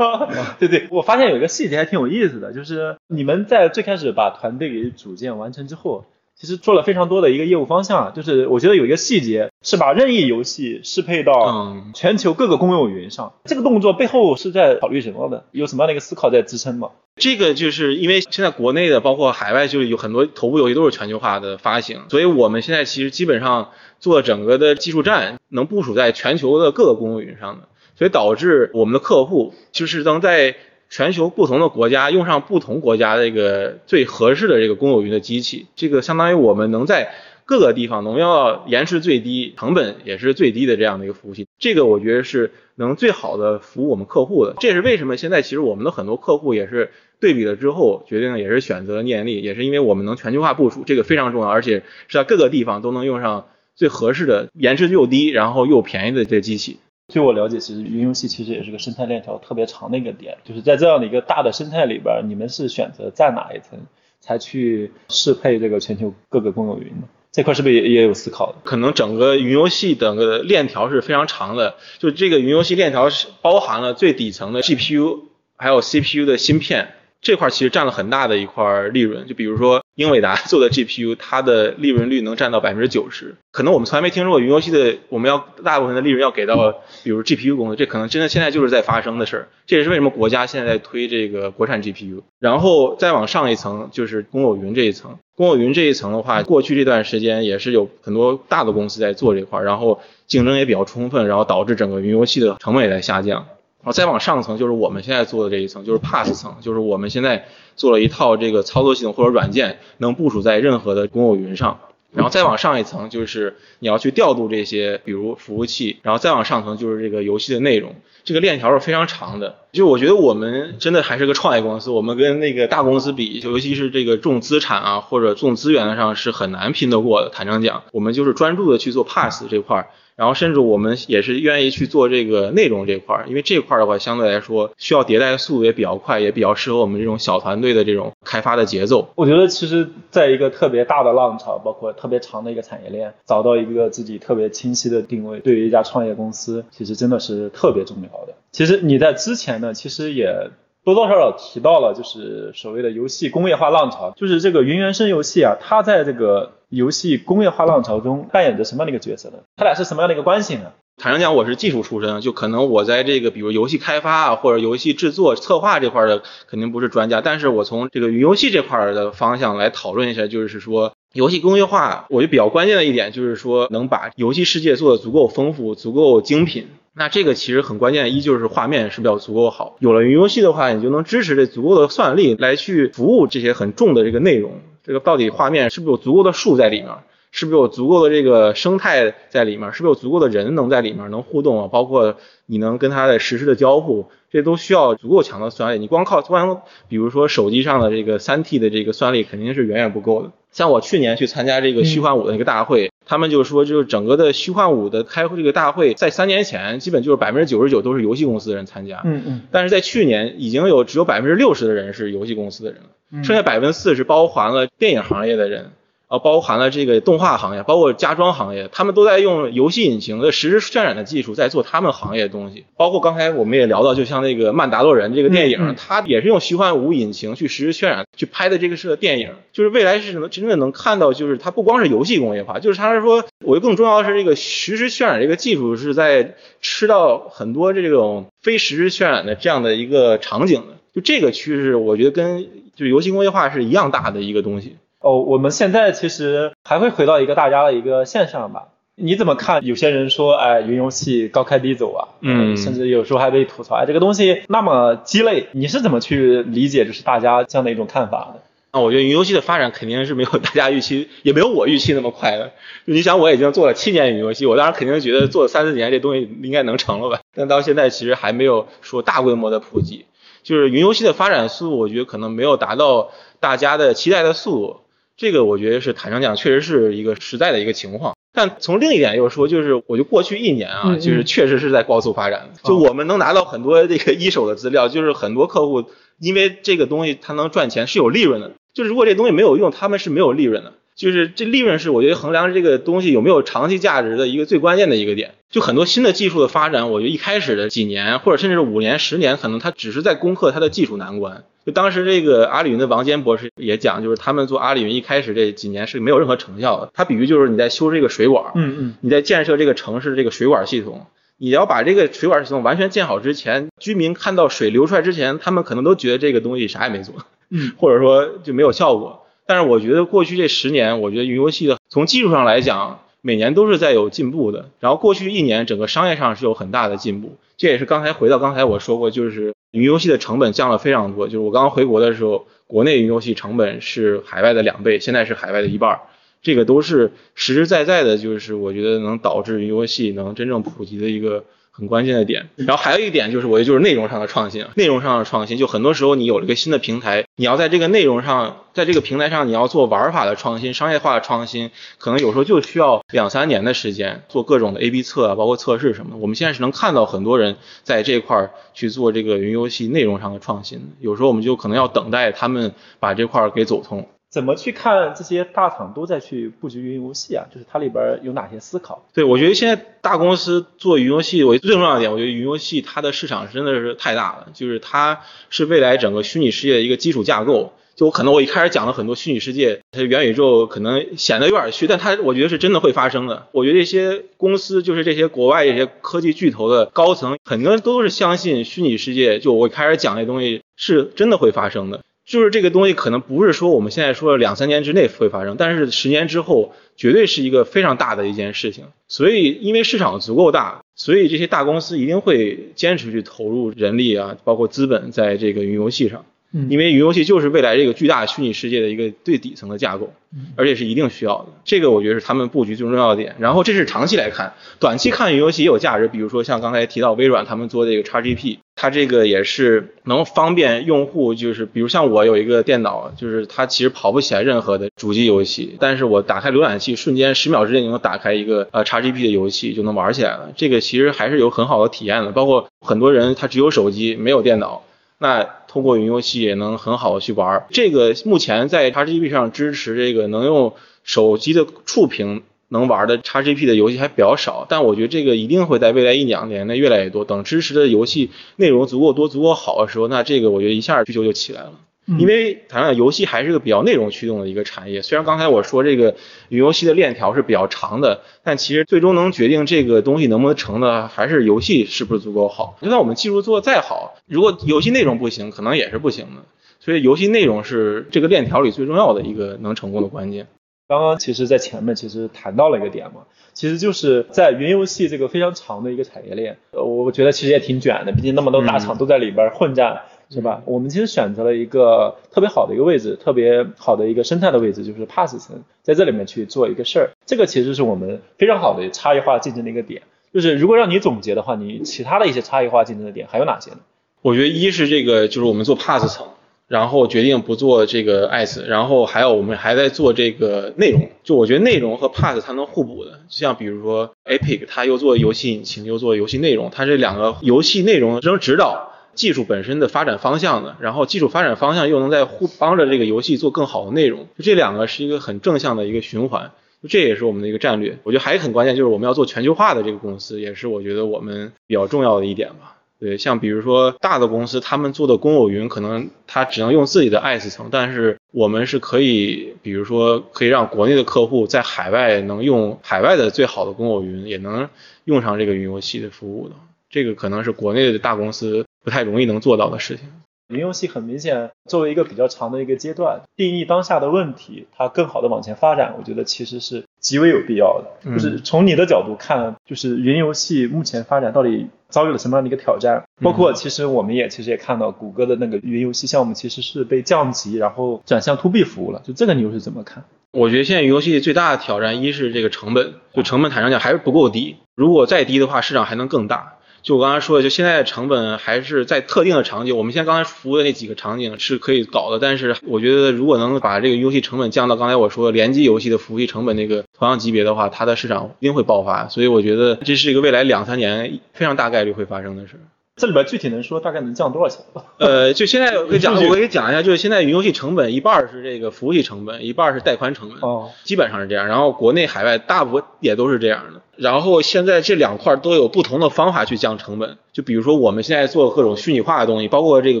[0.58, 6.06] 对对，我发现有一个细节还挺有意思的，就是你们在最开始把团队给组建完成之后。
[6.42, 13.34] 其实做了非常多的一个业务方向，就是我觉得有一个细节是把任意游戏适配到全球各个公有云上。
[13.44, 15.44] 这个动作背后是在考虑什么的？
[15.52, 16.90] 有什么样的一个思考在支撑吗？
[17.14, 30.56] 这个就是因为现在国内的包括海外，就是有很多头部游戏都是全球化的发行，所以我们现在其实基本上做整个的技术站能部署在全球的各个公有云上的，所以导致我们的客户就是能在。
[30.92, 37.14] 全球不同的国家用上不同国家这个最合适的这个公有云的机器，这个相当于我们能在
[37.46, 41.48] 各个地方能用到延迟最低、成本也是最低的这样的一个服务器。
[41.58, 44.54] 这个我觉得是能最好的服务我们客户的。
[44.60, 56.80] 这也是为什么现在其实我们的很多客户也是对比了之后决定也是选择念力，也是因为我们能全球化部署，这个非常重要，而且是在各个地方都能用上最合适的、延迟又低、然后又便宜的这机器。
[57.12, 63.78] 据我了解，其实云游戏其实也是个生态链条特别长的一个点，就是在这样的一个大的生态里边，你们是选择在哪一层，
[64.18, 67.02] 才去适配这个全球各个公有云呢？
[67.30, 68.54] 这块是不是也也有思考？
[68.64, 75.24] 可能整个云游戏整个链条是非常长的，就这个云游戏链条是包含了最底层的 GPU，
[75.56, 76.94] 还有 CPU 的芯片。
[77.20, 83.34] 这块其实占了很大的一块利润，就比如说英伟达 做的 GPU，它的利润率能占到百分之九十。
[83.50, 86.72] 可能我们从来没听说过云游戏的，我们要大部分的利润要给到，
[87.04, 89.48] 比如 GPU 公司，这可能真的现在就是在发生的事儿。
[89.66, 92.22] 这也是为什么国家现在在推这个国产 GPU。
[92.40, 103.46] 然后再往上一层就是公有云这一层，公有云这一层的话，过去这段时间也是有很多大的公司在做这块儿，然后竞争也比较充分，然后导致整个云游戏的成本也在下降。
[103.82, 111.80] 然后再往上层就是我们现在做的这一层，就是 Pass 层，就是我们现在做了一套这个操作系统或者软件，能部署在任何的公有云上。
[112.14, 115.96] 然后再往上一层就是你要去调度这些，比如服务器。
[116.02, 119.56] 然后再往上层就是这个游戏的内容，这个链条是非常长的。
[119.72, 127.30] 就我觉得我们真的还是个创业公司，我们跟那个大公司比，尤其是这个重资产啊或者重资源上是很难拼得过的。
[127.30, 129.88] 坦诚讲，我们就是专注的去做 Pass 这块儿。
[130.16, 139.08] 然后甚至我们也是愿意去做这个内容这块儿，因为这块儿的话相对来说需要迭代的速度也比较快，也比较适合我们这种小团队的这种开发的节奏。
[139.14, 148.34] 我觉得其实在一个特别大的浪潮，包括特别长的一个产业链，找到一个自己特别清晰的定位，对于一家创业公司，其实真的是特别重要的。
[148.52, 150.50] 其实你在之前呢，其实也
[150.84, 156.52] 多多少少提到了，就是所谓的游戏工业化浪潮，就是这个云原生游戏啊，它在这个。
[156.72, 159.40] 游戏工业化浪潮中扮演着什么样的一个角色呢？
[159.56, 160.72] 他俩是什么样的一个关系呢？
[160.96, 176.68] 坦诚讲，我是技术出身，就可能我在这个比如游戏开发啊，或者游戏制作策划这块的肯定不是专家，但是我从这个云游戏这块的方向来讨论一下，就是说游戏工业化，我觉得比较关键的一点就是说能把游戏世界做的足够丰富、足够精品。
[176.94, 179.76] 那这个其实很关键，一就是画面是比较足够好。
[179.78, 184.60] 有了云游戏的话，你就能支持这足够的算力来去服务这些很重的这个内容。
[184.84, 186.90] 这个到底画面是不是有足够的树在里面？
[187.34, 189.72] 是不是有足够的这个生态在里面？
[189.72, 191.66] 是不是有足够的人能在里面能互动啊？
[191.66, 195.78] 包括你能跟它的实时的交互，这都需要足够强的算力。
[195.78, 200.32] 你光靠光，比如说手机上的这个三 T 的这个算力肯定是远远不够的。
[200.50, 212.90] 像我去年去参加这个虚幻五的那个大会，他们就说，就是整个的虚幻五的开会这个大会，在三年前基本就是百分之九十九都是游戏公司的人参加，嗯嗯，但是在去年已经有只有百分之六十的人是游戏公司的人了。
[213.22, 215.72] 剩下百分之四是包含了电影行业的人
[216.08, 222.66] 啊，包含了这个动画行业，包括家装行业，他们都在用游戏引擎的实时渲染的技术在做他们行业的东西。
[222.76, 229.30] 包括刚才我们也聊到，就像那个《曼达洛人》这个电影，它也是用虚幻五引擎去实时渲染去拍的这个是个电影。
[229.54, 240.76] 就是未来是什么真正能看到，就是它不光是游戏工业化，就是它是说，我觉得更重要的是这个实时渲染这个技术是在吃到很多这种非实时渲染的这样的一个场景的。
[240.94, 244.76] 就这个趋势，我觉得跟就是游戏工业化是一样大的一个东西。
[245.00, 248.68] 哦，我们现在其实还会回到一个大家的一个现象吧。
[248.94, 249.64] 你怎么看？
[249.64, 258.42] 有些人说，哎，云游戏高开低走啊，嗯甚至有时候还被吐槽，哎，这个东西那么鸡肋，你是怎么去理解就是大家这样的一种看法的？
[258.70, 262.52] 啊，我觉得云游戏的发展肯定是没有大家预期，也没有我预期那么快的。
[262.86, 270.04] 就你想，我已经做了七年云游戏，我当时肯定觉得做了三四年这东西应该能成了吧，但到现在其实还没有说大规模的普及。
[270.42, 274.80] 就是云游戏的发展速度，我觉得可能没有达到大家的期待的速度。
[275.16, 278.16] 这个我觉得是坦诚讲，确实是一个实在的一个情况。
[278.32, 282.60] 但从另一点又说，就是我觉得过去一年啊，嗯嗯就是确实是在高速发展的。
[282.64, 285.84] 就哦我们能拿到很多这个一手的资料，就是很多客户
[286.18, 288.52] 因为这个东西它能赚钱，是有利润的。
[288.72, 290.72] 就是如果这东西没有用，他们是没有利润的。
[290.94, 295.34] 就是这利润是我觉得衡量这个东西有没有长期价值的一个最关键的一个点。
[295.50, 301.44] 就很多新的技术的发展，我觉得一开始的几年或者甚至是五年、十年，可能它只是在攻克它的技术难关。
[301.66, 306.90] 就当时这个阿里云的王坚博士也讲，就是他们做阿里云一开始这几年是没有任何成效的。
[306.94, 317.14] 他比喻就是你在修这个水管，嗯嗯，你在建设这个城市这个水管系统，你要把这个水管系统完全建好之前，居民看到水流出来之前，他们可能都觉得这个东西啥也没做，
[317.50, 319.21] 嗯， 或者说就没有效果。
[319.52, 324.70] 但是我觉得过去这十年，我觉得云游戏的从技术上来讲，每年都是在有进步的。
[324.80, 327.36] 然后过去一年，整个商业上是有很大的进步。
[327.58, 331.26] 这也是刚才回到刚才我说过，就是云游戏的成本降了非常多。
[331.26, 336.00] 就是我刚刚回国的时候，国内云游戏成本是海外的两倍，现在是海外的一半。
[336.40, 342.48] 这个都是实实在在的，就是我觉得能导致云游戏能真正普及的一个很关键的点。
[342.56, 356.16] 然后还有一点就是，我觉得就是内容上的创新，内容上的创新，就很多时候你有了一个新的平台，你要在这个内容上，在这个平台上你要做玩法的创新、商业化的创新，可能有时候就需要两三年的时间，做各种的 A/B 测啊，包括测试什么的。
[356.18, 364.08] 我们现在是能看到很多人在这块儿去做这个云游戏内容上的创新，有时候我们就可能要等待他们把这块儿给走通。
[364.32, 367.44] 怎么去看这些大厂都在去布局云游戏啊？
[367.52, 369.04] 就是它里边有哪些思考？
[369.12, 377.74] 对，我觉得现在大公司做云游戏，我最重要的点，我觉得云游戏它的市场真的是太大了，就是它是未来整个虚拟世界的一个基础架构。
[377.94, 383.48] 就我可能我一开始讲了很多虚拟世界，它元宇宙可能显得有点虚，但它我觉得是真的会发生的。
[383.52, 389.40] 我觉得这些公司，就是这些国外这些科技巨头的高层，很多人都是相信虚拟世界。
[389.40, 392.00] 就我一开始讲这东西是真的会发生的。
[392.32, 398.86] 就是这个东西可能不是说我们现在说的两三年之内会发生，但是十年之后绝对是一个非常大的一件事情。
[399.06, 406.24] 所以因为市场足够大，所以这些大公司一定会坚持去投入人力啊，包括资本在这个云游戏上。
[406.52, 410.12] 嗯因为云游戏就是未来这个巨大虚拟世界的一个最底层的架构，
[410.56, 411.46] 而且是一定需要的。
[411.64, 413.34] 这个我觉得是他们布局最重要的点。
[413.38, 416.08] 然后这是长期来看，短期看云游戏也有价值。
[416.08, 430.50] 比如说像刚才提到微软他们做这个 XGP，它这个也是能方便用户，就是比如像我有一个电脑，就是它其实跑不起来任何的主机游戏，但是我打开浏览器，瞬间十秒之内就能打开一个呃 XGP 的游戏，就能玩起来了。
[430.56, 432.30] 这个其实还是有很好的体验的。
[432.32, 434.82] 包括很多人他只有手机没有电脑。
[435.18, 437.66] 那通过云游戏也能很好的去玩儿。
[437.70, 447.24] 这个目前在 XGP 上支持这个能用手机的触屏能玩的 XGP 的游戏还比较少，但我觉得这个一定会在未来一两年内越来越多。
[447.24, 451.72] 等支持的游戏内容足够多、足够好的时候，那这个我觉得一下需求就起来了。
[452.04, 456.16] 因为谈讲游戏还是个比较内容驱动的一个产业，虽然刚才我说这个
[456.48, 462.76] 云游戏的链条是比较长的，但其实最终能决定这个东西能不能成的，还是游戏是不是足够好。
[462.82, 466.42] 就算我们技术做得再好，如果游戏内容不行，可能也是不行的。
[466.80, 470.48] 所以游戏内容是这个链条里最重要的一个能成功的关键。
[470.88, 473.22] 刚刚其实，在前面其实谈到了一个点嘛，
[473.54, 480.02] 其实就是在云游戏这个非常长的一个产业链，呃，我觉得其实也挺卷的，毕竟那么多大厂都在里边混战。
[480.32, 480.62] 是吧？
[480.64, 487.10] 我们其实选择了一个特别好的一个位置，特别好的一个生态的位置，就是 Pass 层，在这里面去做一个事儿。
[487.26, 490.00] 这个其实是我们非常好的差异化竞争的一个点。
[490.32, 493.80] 就是如果让你总结的话，你其他的一些差异化竞争的点还有哪些呢？
[494.22, 496.26] 我觉得一是这个，就是我们做 Pass 层，
[496.66, 501.10] 然后决定不做这个 S，然后还有我们还在做这个内容。
[501.22, 508.91] 就我觉得内容和 Pass 它能互补的，就像比如说 Epic，它又做游戏引擎，又做游戏内容，它这两个游戏内容扔指导。
[509.14, 516.50] 技术本身的发展方向的，然后技术发展方向又能在互帮着这个游戏做更好的内容，就这两个是一个很正向的一个循环。
[516.88, 522.76] 这也是我们的一个战略，我觉得还很关键，就是我们要做全球化的这个公司，也是我觉得我们比较重要的一点吧。
[522.98, 534.68] 对，像比如说大的公司，他们做的公有云可能它只能用自己的 S 层，但是我们是可以，比如说可以让国内的客户在海外能用海外的最好的公有云，也能
[535.04, 536.56] 用上这个云游戏的服务的。
[536.90, 540.06] 这个可能是国内的大公司不太容易能做到的事情。
[540.48, 548.12] 云游戏很明显作为一个比较长的一个阶段，定义当下的问题，它更好的往前发展，我觉得其实是极为有必要的。
[548.12, 553.04] 就是从你的角度看，就是云游戏目前发展到底遭遇了什么样的一个挑战？
[553.22, 559.00] 包括其实我们也其实也看到谷歌的那个云游戏项目其实是被降级，然后转向 to B 服务了。
[559.02, 560.04] 就这个你又是怎么看？
[560.32, 566.58] 我觉得现在云游戏最大的挑战，一是这个成本，就成本坦诚讲还是不够低，如果再低的话，市场还能更大。
[566.82, 579.08] 就我刚才说的，就现在的成本还是在特定的场景，我们现在刚才服务的那几个场景是可以搞的，但是我觉得如果能把这个游戏成本降到刚才我说联机游戏的服务器成本那个同样级别的话，它的市场一定会爆发。
[579.08, 582.60] 所以我觉得这是一个未来两三年非常大概率会发生的事。
[582.94, 584.82] 这里边具体能说大概能降多少钱吗？
[584.98, 591.46] 呃，就现在我给讲， 我给讲一下，就是现在云游戏成本一半是这个服务器成本，一半是带宽成本，哦，基本上是这样。
[591.48, 593.80] 然后国内海外大部分也都是这样的。
[594.02, 600.00] 然后现在这两块都有不同的方法去降成本，就比如说我们现在做各种虚拟化的东西，包括这个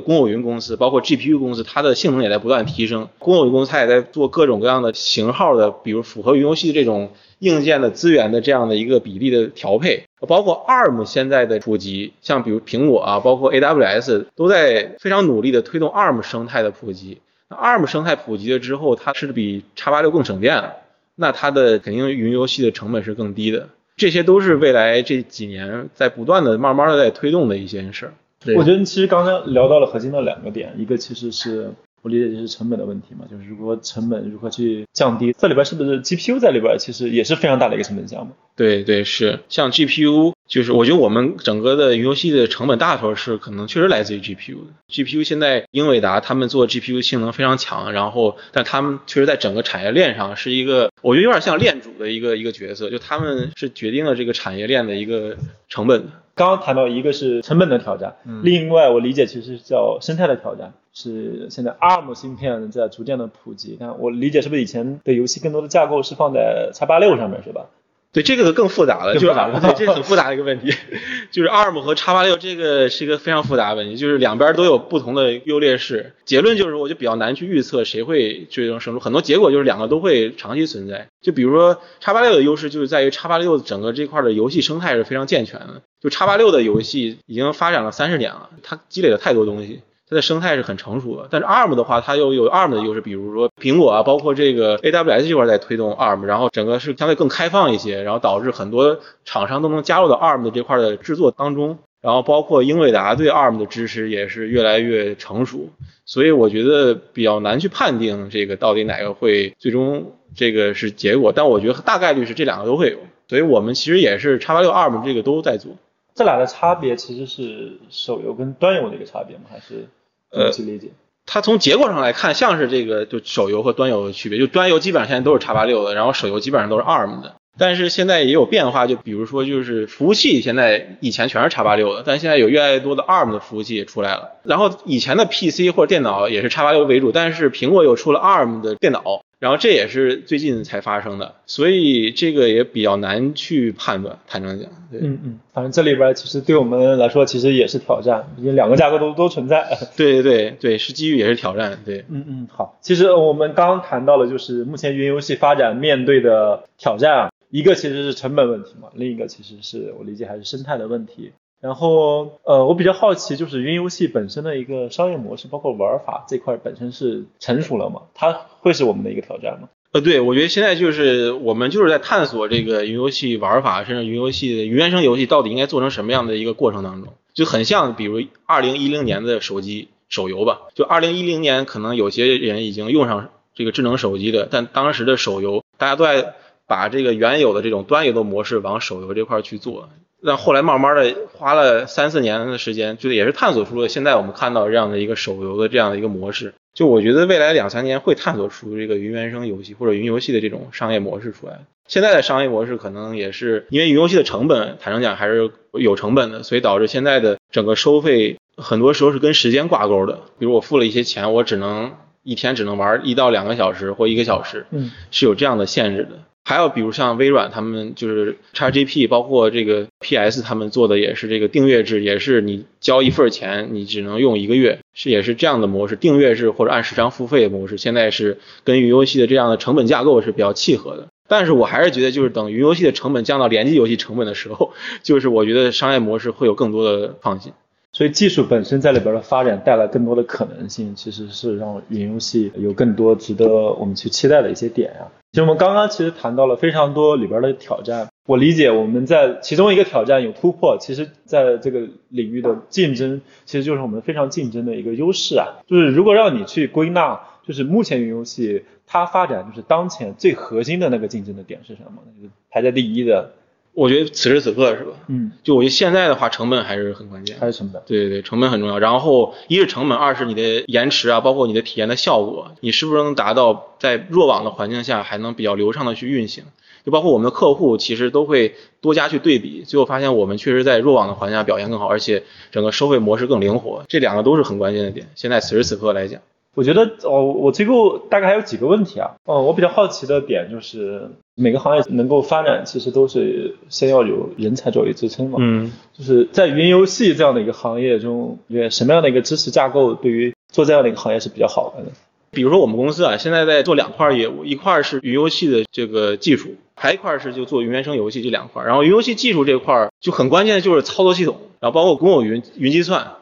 [0.00, 3.08] 公有云公司，包括 GPU 公司，它的性能也在不断提升。
[3.20, 10.02] 公有云公司它也在做各种各样的型号的，比如符合云游戏这种硬件的资源的这样的一个比例的调配。
[10.26, 17.18] 包括 ARM 现在的普及，像比如苹果啊，包括 AWS 都在非常努力的推动 ARM 生态的普及。
[17.48, 20.72] 那 ARM 生态普及了之后，它是比叉八六更省电了，
[21.14, 23.68] 那它的肯定云游戏的成本是更低的。
[23.96, 28.12] 这些都是未来这几年在不断的、慢慢的在推动的一件事。
[28.56, 31.72] 我觉得其实刚才聊到了核心的两个点，一个其实是。
[32.02, 38.32] 我理解就是成本的问题嘛，就是如果成本如何去降低，这里边是不是 GPU 在里边其实也是非常大的一个成本项目？
[38.56, 44.72] 对对是，像 GPU 就是我觉得我们整个的云游戏的成本大头是可能确实来自于 GPU 的。
[44.90, 55.36] GPU 现在英伟达他们做 GPU 性能非常强，然后但他们确实在整个产业链上是一个，我觉得有点像链主的一个一个角色，就他们是决定了这个产业链的一个
[55.68, 56.08] 成本。
[56.34, 60.74] 刚刚谈到一个是成本的挑战，另外我理解其实叫生态的挑战。
[60.94, 67.66] 是现在 ARM 芯片在逐渐的普及，但我理解是不是以前的游戏更多的架构是放在叉八六上面是吧？
[68.12, 70.70] 对，这个更复杂了，就是对，这是很复杂的一个问题，
[71.32, 76.12] 就是 ARM 和叉八六这个是一个非常复杂的问题，就是两边都有不同的优劣势。
[76.26, 81.08] 结论就是，我就比较难去预测谁会最终胜出，很多结果就是两个都会长期存在。
[81.22, 89.80] 就比如说叉八六的优势就是在于叉八六整个这块的游戏生态是非常健全的，就叉八六的游戏已经发展了三十年了，它积累了太多东西。
[90.12, 105.70] 它的生态是很成熟的，但是 ARM 的话，它又有 ARM 的优势，比如说苹果啊，包括这个 AWS 这块在推动 ARM，然后整个是相对更开放一些，然后导致很多厂商都能加入到 ARM 的这块的制作当中，然后包括英伟达对 ARM 的支持也是越来越成熟，
[106.04, 112.98] 所以我觉得比较难去判定这个到底哪个会最终这个是结果，但我觉得大概率是这两个都会有，
[113.28, 115.72] 所以我们其实也是叉八六 ARM 这个都在做。
[116.14, 119.44] 这俩的差别其实是手游跟端游的一个差别吗？
[119.50, 119.88] 还是？
[120.32, 120.88] 呃，去理解，
[121.26, 127.34] 它从结果上来看，像是这个就手游和端游的区别，就端游基本上现在都是叉八六的，然后手游基本上都是 ARM 的。
[127.58, 134.30] 但是现在也有变化，就比如说就是服务器现在以前全是叉八六的，但现在有越来越多的 ARM 的服务器也出来了。
[134.42, 139.22] 然后以前的 PC 或者电脑也是叉八六为主，但是苹果又出了 ARM 的电脑。
[139.42, 144.16] 然后这也是最近才发生的，所以这个也比较难去判断。
[144.28, 149.76] 坦诚讲，对，嗯嗯，反正这里边其实对我们来说其实也是挑战，毕竟两个架构都都存在。
[149.98, 152.04] 对对对对，是机遇也是挑战，对。
[152.08, 161.32] 嗯嗯，好，其实我们刚刚谈到了就是目前云游戏发展面对的挑战啊，一个其实是成本问题嘛，另一个其实是我理解还是生态的问题。
[161.62, 168.02] 然后，呃，我比较好奇，就是云游戏本身的一个商业模式，包括玩法这块本身是成熟了吗？
[168.14, 169.68] 它会是我们的一个挑战吗？
[169.92, 180.62] 呃，对，我觉得现在就是我们就是在探索这个云游戏玩法，甚至云游戏的云原生游戏到底应该做成什么样的一个过程当中，就很像比如二零一零年的手机手游吧。
[180.74, 186.34] 就二零一零年，可能有些人已经用上这个智能手机的，但当时的手游大家都在
[186.66, 189.88] 把这个原有的这种端游的模式往手游这块去做。
[190.24, 196.54] 但后来慢慢的花了三四年的时间，就也是探索出了现在我们看到这样的一个手游的这样的一个模式。
[196.74, 201.60] 就我觉得未来两三年会探索出这个云原生游戏或者云游戏的这种商业模式出来。
[201.86, 211.92] 现在的商业模式可能也是因为云游戏的成本，坦诚讲还是有成本的，所以导致现在的整个收费很多时候是跟时间挂钩的，比如我付了一些钱，我只能
[212.22, 216.10] 一天只能玩一到两个小时或一个小时，嗯，是有这样的限制的。
[216.44, 231.08] 还有比如像微软他们就是 XGP，包括这个 PS 他们做的也是这个订阅制，也是你交一份钱，你只能用一个月，是也是这样的模式，订阅制或者按时长付费的模式，现在是跟云游戏的这样的成本架构是比较契合的。
[231.28, 237.52] 但是我还是觉得，就是等云游戏的成本降到联机游戏成本的时候， 就是我觉得商业模式会有更多的创新。
[237.92, 245.08] 所以技术本身在里边的发展带来更多的可能性，其实是让云游戏有更多值得我们去期待的一些点呀。
[245.32, 255.60] 其实我们刚刚其实谈到了非常多里边的挑战，我理解我们在其中一个挑战有突破，其实在这个领域的竞争，其实就是我们非常竞争的一个优势啊。
[255.66, 262.02] 就是如果让你去归纳，就是目前云游戏它发展就是当前最核心的那个竞争的点是什么？
[262.16, 263.32] 就是排在第一的，
[263.74, 264.92] 我觉得此时此刻是吧？
[265.06, 267.38] 嗯，就我觉得现在的话，成本还是很关键。
[267.40, 267.82] 还是成本。
[267.86, 268.78] 对对对，成本很重要。
[268.78, 276.44] 然后一是成本，二是你的延迟啊，包括你的体验的效果，你是不是能达到在弱网的环境下还能比较流畅的去运行？
[276.84, 285.08] 就包括我们的客户，其实都会多加去对比，最后发现我们确实在弱网的环境下表现更好，而且整个收费模式更灵活，这两个都是很关键的点。
[285.14, 286.20] 现在此时此刻来讲，
[286.54, 289.12] 我觉得哦，我最后大概还有几个问题啊。
[289.24, 295.38] 哦，我比较好奇的点就是，每个行业能够发展，其实都是先要有人才作为支撑嘛。
[295.40, 301.90] 嗯，就是在云游戏这样的一个行业中，你觉得什么样的一个知识架构对于做这样的一个行业是比较好的呢？
[302.32, 308.64] 比如说我们公司啊，现在在做两块业务，一块是云游戏的这个技术，还一块是就做云原生游戏这两块。
[308.64, 313.12] 然后云游戏技术这块就很关键的就是操作系统，然后包括公有云、云计算，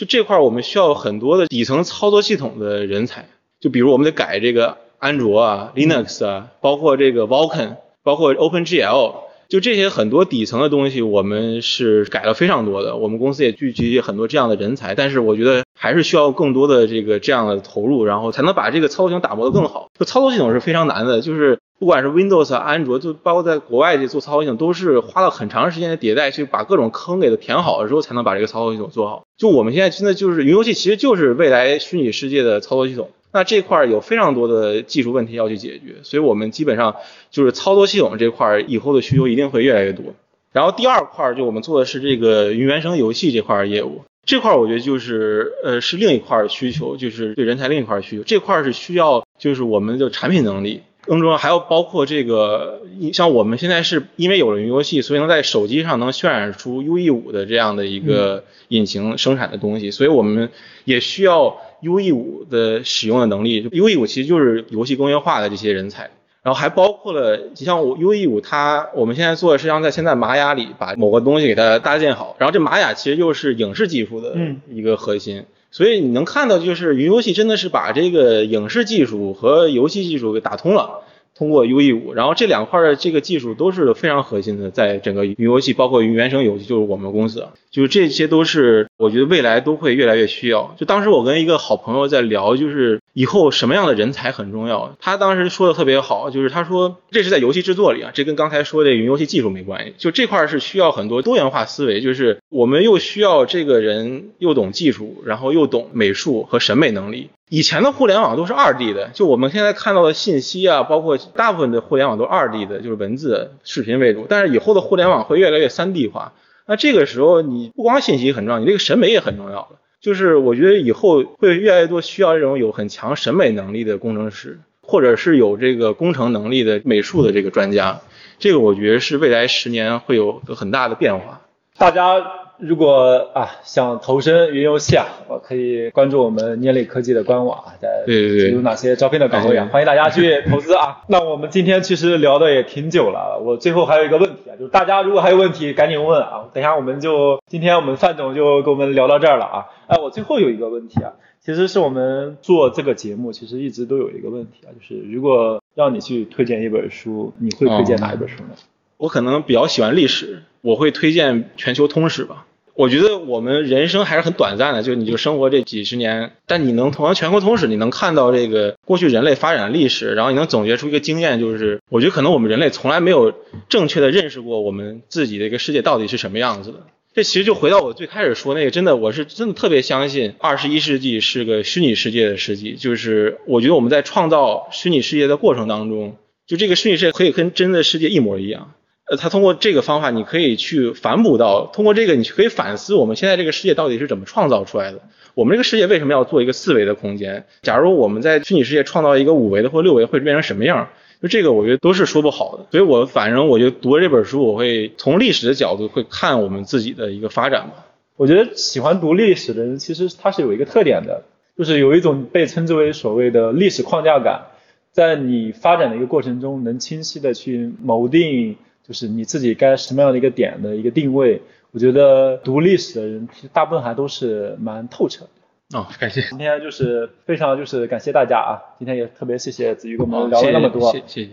[0.00, 3.28] 就这块我们需要很多的底层操作系统的人才。
[3.60, 9.14] 就比如我们得改这个安卓啊、Linux 啊，包括这个 Vulkan，包括 OpenGL，
[9.50, 12.96] 就这些很多底层的东西，我们是改了非常多的。
[12.96, 19.90] 我们公司也聚集很多这样的人才，但是我觉得还是需要更多的这个这样的投入，然后才能把这个操作系统打磨得更好。
[19.98, 29.24] 就操作系统是非常难的，就是不管是 Windows、安卓，就包括在国外这做操作系统，都是花了很长时间的迭代，去把各种坑给它填好了之后，才能把这个操作系统做好。
[29.38, 33.08] 就我们现在真的就是云游戏，其实就是未来虚拟世界的操作系统。
[33.32, 36.96] 那这块有非常多的技术问题要去解决，所以我们基本上
[37.30, 40.04] 就是操作系统这块以后的需求一定会越来越多。
[40.52, 48.24] 然后第二块就我们做的是这个云原生游戏这块业务，这块我觉得就是呃是另一块需求，就是对人才另一块需求。
[48.24, 52.82] 这块是需要就是我们的产品能力，更重要还要包括这个
[53.12, 60.50] 像我们现在是因为有了云游戏，所以能在手机上能渲染出 UE 五的这样的一个引擎生产的东西，所以我们
[60.84, 63.68] 也需要 UE 五的使用的能力。
[63.70, 66.10] UE 五其实就是游戏工业化的这些人才。
[66.42, 74.36] 然后还包括了，像我 UE 五，它我们现在做的实际上在现在玛雅里把某个东西给它搭建好，然后这玛雅其实又是影视技术的
[74.70, 81.02] 一个核心，所以你能看到就是云游戏真的是把这个影视技术和游戏技术给打通了。
[81.36, 90.74] 通过 UE 五，然后这两块的这个技术都是非常核心的，在整个云游戏，包括云原生游戏，就是我们公司，就是这些都是我觉得未来都会越来越需要。
[90.76, 94.96] 就当时我跟一个好朋友在聊，就是以后什么样的人才很重要。
[95.00, 107.30] 他当时说的特别好，就是他说这是在游戏制作里啊，这跟刚才说的云游戏技术没关系，就这块是需要很多多元化思维，就是我们又需要这个人又懂技术，然后又懂美术和审美能力。
[107.48, 114.26] 以前的互联网都是二 D 的，就我们现在看到的信息啊，包括大部分的互联网都二 D 的，就是文字、视频为主。
[114.28, 116.32] 但是以后的互联网会越来越三 D 化，
[116.66, 119.79] 那这个时候你不光信息很重要，你这个审美也很重要了。
[120.00, 128.00] 就是我觉得以后会越来越多需要这种有很强审美能力的工程师，或者是有这个工程能力的美术的这个专家。
[128.38, 131.42] 这个我觉得是未来十年会有个很大的变化。
[131.76, 132.16] 大家
[132.58, 141.02] 如果啊想投身云游戏啊，我可以关注我们捏力科技的官网啊，在对对对有哪些招聘的岗位啊，欢迎大家去投资啊。
[141.08, 149.66] 那我们今天其实聊的也挺久了，我最后还有一个问题啊，就是大家如果还有问题赶紧问啊，等一下我们就今天我们范总就跟我们聊到这儿了啊。
[149.90, 151.14] 哎，我最后有一个问题啊，
[151.44, 158.50] 其实是我们做这个节目其实一直都有一个问题啊，就是如果让你去推荐一本书，你会推荐哪一本书呢？
[158.98, 162.46] 我可能比较喜欢历史，我会推荐《全球通史》吧。
[162.74, 173.34] 我觉得我们人生还是很短暂的，就你就生活这几十年，但你能通过全国通史，你能看到这个过去人类发展的历史，然后你能总结出一个经验，就是我觉得可能我们人类从来没有
[173.68, 176.78] 正确的认识过我们自己的一个世界到底是什么样子的。
[177.12, 188.74] 这其实就回到我最开始说那个，真的我是真的特别相信二十一世纪是个虚拟世界的世纪，就是我觉得我们在创造虚拟世界的过程当中，就这个虚拟世界可以跟真的世界一模一样。
[189.10, 195.02] 呃，他通过这个方法，你可以去反哺到，通过这个，你可以反思我们现在这个世界到底是怎么创造出来的。
[195.34, 197.44] 我们这个世界为什么要做一个四维的空间？
[197.62, 200.90] 假如我们在虚拟世界创造一个五维的或六维，会变成什么样？
[201.20, 202.66] 就这个，我觉得都是说不好的。
[202.70, 207.86] 所以我反正我就读这本书，我会从历史的角度会看我们自己的一个发展吧。
[208.16, 211.24] 我觉得喜欢读历史的人，其实他是有一个特点的，
[211.56, 214.46] 就是有一种被称之为所谓的历史框架感，
[214.92, 218.56] 在你发展的一个过程中，能清晰的去谋定。
[218.88, 225.30] 就是你自己该什么样的一个点的一个定位，我觉得读历史的人其实大部分还都是蛮透彻的。
[225.74, 226.22] 哦， 感谢。
[226.22, 228.58] 今天就是非常就是感谢大家啊！
[228.78, 231.28] 今天也特别谢谢子瑜跟我们聊了那么多，谢谢，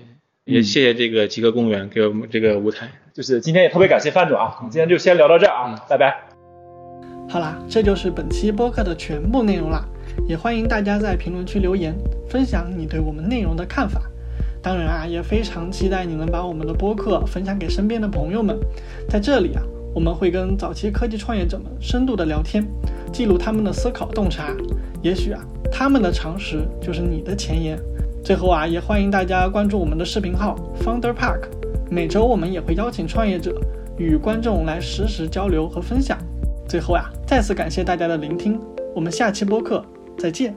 [0.46, 2.90] 也谢谢这个极客公园给我们这个舞台。
[3.14, 4.56] 就是今天也特别感谢范总啊！
[4.60, 6.16] 我们今天就先聊到这儿啊，拜拜。
[7.30, 9.84] 好啦，这就是本期播客的全部内容啦，
[10.28, 11.96] 也欢迎大家在评论区留言，
[12.30, 14.02] 分享你对我们内容的看法。
[14.62, 18.58] 当然啊，也非常期待你能把我们的播客分享给身边的朋友们。
[19.10, 19.64] 在这里啊，
[19.98, 22.64] 我们会跟早期科技创业者们深度的聊天，
[23.12, 24.56] 记录他们的思考洞察。
[25.02, 27.80] 也许啊，他们的常识就是你的前沿。
[28.24, 31.48] 最后啊，也欢迎大家关注我们的视频号 Founder Park。
[31.90, 33.60] 每周我们也会邀请创业者
[33.98, 36.16] 与观众来实时交流和分享。
[36.70, 38.62] 最后啊，再次感谢大家的聆听，
[38.94, 39.84] 我们下期播客
[40.16, 40.56] 再见。